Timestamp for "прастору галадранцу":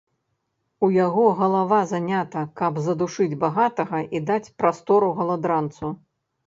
4.65-5.97